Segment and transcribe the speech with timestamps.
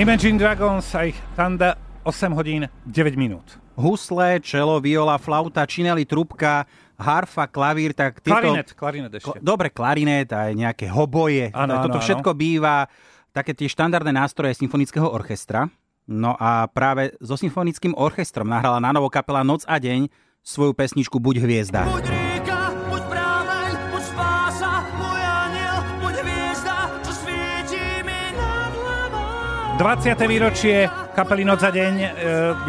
[0.00, 1.76] Imagine Dragons a ich Tanda
[2.08, 3.60] 8 hodín 9 minút.
[3.76, 6.64] Husle, čelo, viola, flauta, čineli, trubka,
[6.96, 8.40] harfa, klavír, tak tieto...
[8.40, 9.36] Klarinet, klarinet ešte.
[9.36, 11.52] Ko- Dobre, klarinet aj nejaké hoboje.
[11.52, 12.88] Áno, Toto áno, všetko býva
[13.36, 15.68] také tie štandardné nástroje symfonického orchestra.
[16.08, 20.08] No a práve so symfonickým orchestrom nahrala na novo kapela Noc a deň
[20.40, 21.84] svoju pesničku Buď hviezda.
[21.84, 22.08] Buď
[29.82, 30.14] 20.
[30.30, 32.08] výročie kapely Noc za deň e,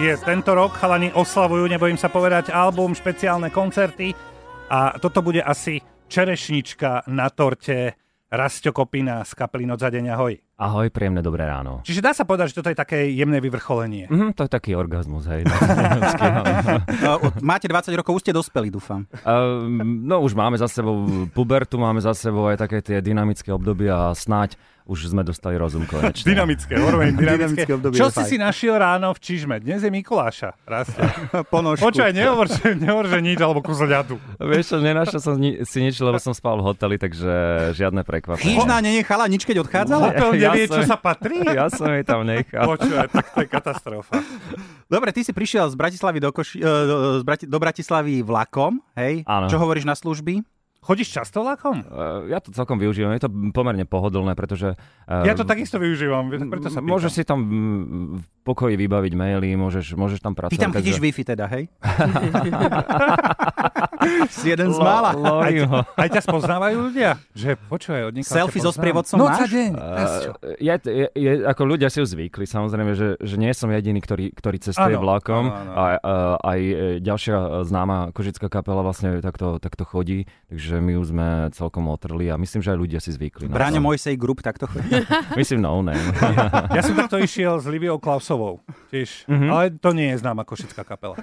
[0.01, 0.73] je tento rok.
[0.81, 4.17] Chalani oslavujú, nebojím sa povedať, album, špeciálne koncerty.
[4.73, 5.77] A toto bude asi
[6.09, 8.01] čerešnička na torte
[8.33, 10.09] Rastio Kopina z kapely Noc za deň.
[10.09, 10.41] Ahoj.
[10.57, 11.85] Ahoj, príjemné dobré ráno.
[11.85, 14.09] Čiže dá sa povedať, že toto je také jemné vyvrcholenie.
[14.09, 15.45] Mhm, to je taký orgazmus, hej.
[17.05, 19.05] No, Máte 20 rokov, už ste dospeli, dúfam.
[19.21, 24.09] Uh, no už máme za sebou pubertu, máme za sebou aj také tie dynamické obdobia
[24.09, 26.27] a snáď už sme dostali rozum konečne.
[26.27, 27.63] Dynamické, hovorím, dynamické.
[27.63, 28.27] Dynamické obdobie Čo si fajn.
[28.27, 29.55] si našiel ráno v Čižme?
[29.57, 30.49] Dnes je Mikuláša.
[30.61, 31.03] Rastio.
[31.53, 31.83] Ponožku.
[31.83, 34.19] Počkaj, nehovor, že, nehovor, že nič, alebo kusol ľadu.
[34.37, 37.31] Vieš čo, nenašiel som ni- si nič, lebo som spal v hoteli, takže
[37.71, 38.43] žiadne prekvapenie.
[38.55, 40.03] Chyžná nenechala nič, keď odchádzala?
[40.09, 41.39] Hotel Ja nevie, čo som- sa patrí?
[41.41, 42.67] Ja som jej tam nechal.
[42.67, 44.19] Počúvaj, tak to je katastrofa.
[44.85, 46.69] Dobre, ty si prišiel z Bratislavy do, Koši- e,
[47.23, 49.23] do- do Bratislavy vlakom, hej?
[49.23, 49.47] Áno.
[49.47, 50.43] Čo hovoríš na služby?
[50.83, 51.79] Chodíš často vlakom?
[51.81, 54.75] Uh, ja to celkom využívam, je to pomerne pohodlné, pretože...
[55.07, 56.91] Uh, Ja to takisto využívam, preto sa pýtam.
[56.91, 60.59] Môžeš si tam mm, v pokoji vybaviť maily, môžeš, môžeš tam Ty pracovať.
[60.59, 61.63] tam chytíš Wi-Fi teda, hej?
[64.29, 65.15] si jeden z mála.
[65.15, 65.53] Aj,
[65.95, 67.15] aj ťa spoznávajú ľudia?
[67.31, 69.47] Že počúvaj, od niekoho Selfie so sprievodcom No, máš?
[69.47, 69.71] deň.
[69.71, 73.99] Uh, je, je, je, ako ľudia si už zvykli, samozrejme, že, že nie som jediný,
[74.03, 75.47] ktorý, ktorý cestuje Áno, vlakom.
[75.47, 75.71] áno, áno.
[75.71, 75.97] A, a,
[76.43, 76.59] aj
[76.99, 82.39] ďalšia známa kožická kapela vlastne takto, takto chodí, takže my už sme celkom otrli a
[82.39, 83.51] myslím, že aj ľudia si zvykli.
[83.51, 83.83] Bráňo.
[83.83, 84.89] Mojsej Group takto chodí.
[85.39, 85.99] Myslím no name.
[86.71, 88.63] Ja som takto išiel s Liviou Klausovou.
[88.89, 89.27] Tiež.
[89.27, 89.47] Mhm.
[89.51, 91.19] Ale to nie je známa košická kapela.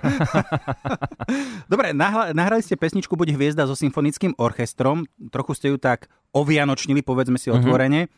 [1.72, 5.08] Dobre, nahla- nahrali ste pesničku Buď hviezda so symfonickým orchestrom.
[5.32, 8.12] Trochu ste ju tak ovianočnili, povedzme si otvorene.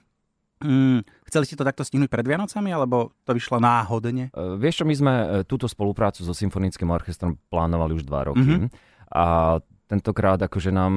[0.63, 4.31] Mm, chceli ste to takto stihnúť pred Vianocami, alebo to vyšlo náhodne?
[4.31, 8.63] Uh, vieš čo, my sme e, túto spoluprácu so symfonickým orchestrom plánovali už dva roky.
[8.63, 8.71] Mhm.
[9.13, 9.59] A
[9.93, 10.93] tentokrát akože nám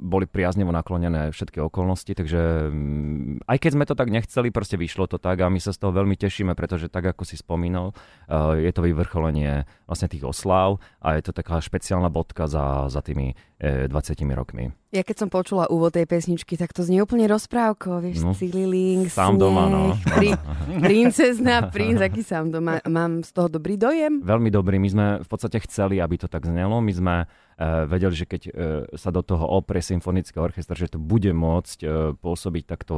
[0.00, 5.04] boli priaznevo naklonené všetky okolnosti, takže mm, aj keď sme to tak nechceli, proste vyšlo
[5.04, 8.56] to tak a my sa z toho veľmi tešíme, pretože tak ako si spomínal, uh,
[8.56, 13.36] je to vyvrcholenie vlastne tých osláv a je to taká špeciálna bodka za, za tými
[13.60, 13.92] eh, 20
[14.32, 14.72] rokmi.
[14.96, 19.12] Ja keď som počula úvod tej pesničky, tak to znie úplne rozprávko, vieš, No, Cililing,
[19.12, 19.92] sám sneh, doma, no.
[20.16, 20.32] Pri,
[20.80, 22.80] princezna, princ, aký sám doma.
[22.88, 24.24] Mám z toho dobrý dojem?
[24.24, 24.80] Veľmi dobrý.
[24.80, 26.80] My sme v podstate chceli, aby to tak znelo.
[26.80, 27.14] My sme
[27.58, 28.52] vedeli, že keď uh,
[28.92, 32.94] sa do toho oprie symfonický orchester, že to bude môcť uh, pôsobiť takto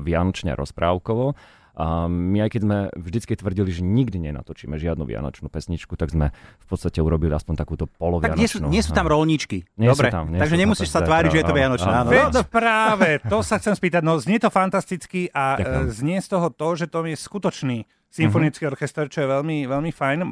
[0.00, 1.38] vianočne a rozprávkovo.
[1.74, 6.30] A my aj keď sme vždycky tvrdili, že nikdy nenatočíme žiadnu vianočnú pesničku, tak sme
[6.30, 8.38] v podstate urobili aspoň takúto Tak polovianočnú.
[8.38, 9.66] nie sú, nie sú tam rolničky.
[9.74, 11.50] Nie sú Dobre, tam, nie takže sú tam, nemusíš sa takže tváriť, že je to
[11.50, 11.90] áno, Vianočné.
[11.90, 11.98] áno.
[12.00, 12.10] Áno.
[12.12, 14.02] Veď No, práve, to sa chcem spýtať.
[14.02, 15.90] No znie to fantasticky a Ďakujem.
[15.92, 20.18] znie z toho to, že to je skutočný symfonický orchester, čo je veľmi, veľmi fajn.
[20.22, 20.30] M-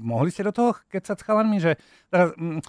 [0.00, 1.76] mohli ste do toho kecať s chalanmi, že
[2.08, 2.64] teraz, mm,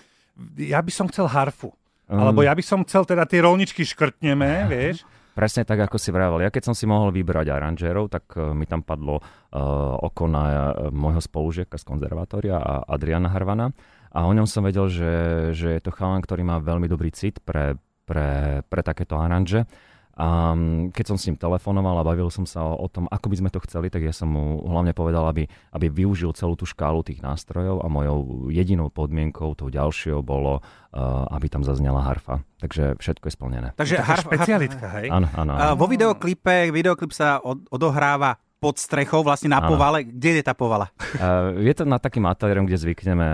[0.58, 1.72] ja by som chcel harfu.
[2.10, 2.20] Mm.
[2.20, 5.06] Alebo ja by som chcel teda tie rolničky škrtneme, vieš.
[5.38, 6.44] Presne tak, ako si vravel.
[6.44, 10.44] Ja keď som si mohol vybrať aranžérov, tak uh, mi tam padlo uh, oko na
[10.44, 10.62] uh,
[10.92, 13.72] môjho spolužiaka z konzervatória a Adriana Harvana.
[14.10, 15.14] A o ňom som vedel, že,
[15.54, 17.78] že je to chalan, ktorý má veľmi dobrý cit pre,
[18.10, 19.70] pre, pre takéto aranže.
[20.18, 23.28] A mm, keď som s ním telefonoval a bavil som sa o, o tom, ako
[23.32, 26.68] by sme to chceli, tak ja som mu hlavne povedal, aby, aby využil celú tú
[26.68, 32.44] škálu tých nástrojov a mojou jedinou podmienkou, tou ďalšou, bolo, uh, aby tam zaznela harfa.
[32.60, 33.70] Takže všetko je splnené.
[33.80, 35.08] takže Taká harf, špecialitka, hej.
[35.08, 35.52] Áno, áno.
[35.56, 35.76] Áno.
[35.80, 39.74] vo videoklipe, videoklip sa od, odohráva pod strechou, vlastne na Áno.
[39.74, 40.04] povale.
[40.04, 40.92] Kde je tá povala?
[41.16, 43.30] Uh, je to na takým ateliérom, kde zvykneme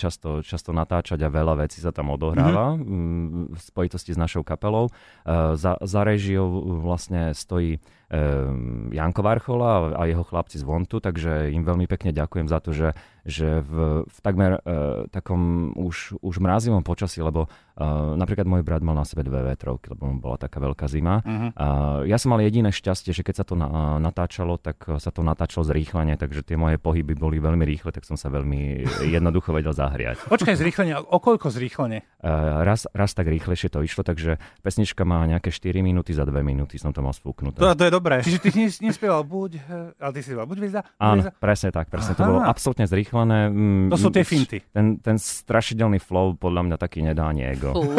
[0.00, 3.52] často, často natáčať a veľa vecí sa tam odohráva mm-hmm.
[3.52, 4.88] v spojitosti s našou kapelou.
[5.22, 6.48] Uh, za, za režiou
[6.80, 7.76] vlastne stojí
[8.12, 12.72] um, Janko Varchola a jeho chlapci z Vontu, takže im veľmi pekne ďakujem za to,
[12.72, 18.66] že, že v, v takmer uh, takom už, už mrazivom počasí, lebo uh, napríklad môj
[18.66, 21.22] brat mal na sebe dve vetrovky, lebo mu bola taká veľká zima.
[21.22, 21.48] Mhm.
[21.54, 25.22] Uh, ja som mal jediné šťastie, že keď sa to na, natáčalo, tak sa to
[25.22, 29.70] natáčalo zrýchlenie, takže tie moje pohyby boli veľmi rýchle, tak som sa veľmi jednoducho vedel
[29.70, 30.26] zahriať.
[30.26, 30.98] Počkaj, zrýchlenie.
[30.98, 32.02] O koľko zrýchlenie?
[32.18, 36.34] Uh, raz, raz tak rýchlejšie to išlo, takže pesnička má nejaké 4 minúty, za 2
[36.42, 37.62] minúty som to mal spúknuté.
[37.62, 38.18] To, to je dobré.
[38.26, 38.50] Čiže ty
[38.82, 39.62] nespieval buď,
[40.02, 42.18] ale ty si buď hviezda, Áno, presne tak, presne.
[42.18, 42.30] To Aha.
[42.30, 43.40] bolo absolútne zrýchlené urýchlené.
[43.52, 44.58] mm, To sú tie finty.
[44.72, 47.76] Ten, ten strašidelný flow podľa mňa taký nedá ani ego.
[47.76, 47.92] Flow.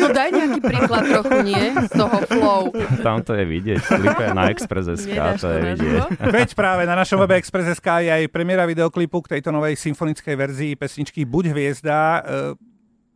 [0.00, 1.62] no daj nejaký príklad trochu, nie?
[1.84, 2.62] Z toho flow.
[3.04, 3.80] Tam to je vidieť.
[3.84, 6.00] Klipe na Express.sk, to je vidieť.
[6.40, 10.72] Veď práve na našom webe Express.sk je aj premiéra videoklipu k tejto novej symfonickej verzii
[10.80, 11.98] pesničky Buď hviezda.
[12.00, 12.20] E,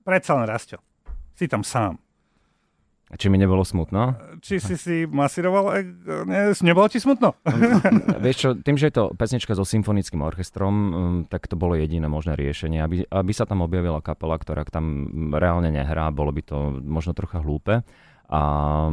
[0.04, 0.78] predsa len Rastio.
[1.34, 2.03] Si tam sám.
[3.14, 4.18] A Či mi nebolo smutno?
[4.42, 5.78] Či si si masíroval?
[5.78, 5.80] E,
[6.26, 7.38] ne, nebolo ti smutno?
[8.26, 10.74] Vieš čo, tým, že je to pesnička so symfonickým orchestrom,
[11.30, 12.82] tak to bolo jediné možné riešenie.
[12.82, 17.38] Aby, aby sa tam objavila kapela, ktorá tam reálne nehrá, bolo by to možno trocha
[17.38, 17.86] hlúpe.
[18.24, 18.40] A,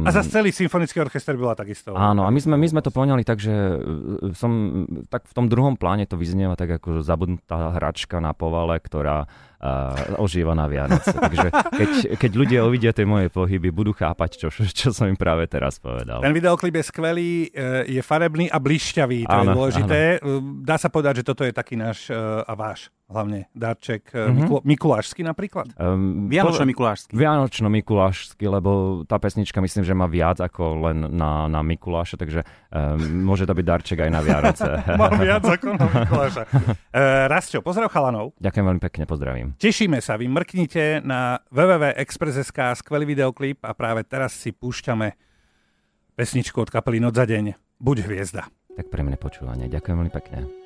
[0.04, 1.96] A zase celý symfonický orchester bola takisto.
[1.96, 5.48] Áno, a my sme, my sme to poňali tak, že uh, som, tak v tom
[5.48, 9.24] druhom pláne to vyznieva tak ako zabudnutá hračka na povale, ktorá
[9.62, 11.14] uh, ožíva na Vianoce.
[11.14, 15.46] Takže keď, keď ľudia uvidia tie moje pohyby, budú chápať, čo, čo som im práve
[15.46, 16.20] teraz povedal.
[16.20, 20.00] Ten videoklip je skvelý, e, je farebný a blišťavý, to je Áno, dôležité.
[20.18, 20.30] E,
[20.66, 24.48] Dá sa povedať, že toto je taký náš e, a váš hlavne darček Mhm.
[24.48, 24.64] mm-hmm.
[24.64, 25.68] Mikulášsky napríklad.
[25.76, 27.12] Um, Vianočno-Mikulášsky.
[27.12, 32.40] Vianočno-Mikulášsky, lebo tá pesnička myslím, že má viac ako len na, na Mikuláša, takže
[32.72, 34.64] um, môže to byť darček aj na Vianoce.
[35.00, 36.42] Mám viac ako na Mikuláša.
[36.88, 38.32] E, Rastio, pozdrav chalanov.
[38.40, 39.51] Ďakujem veľmi pekne, pozdravím.
[39.56, 45.16] Tešíme sa, vy mrknite na www.express.sk, skvelý videoklip a práve teraz si púšťame
[46.12, 47.56] pesničku od kapely Noc za deň.
[47.80, 48.52] Buď hviezda.
[48.76, 49.72] Tak pre mňa počúvanie.
[49.72, 50.52] Ďakujem veľmi pekne.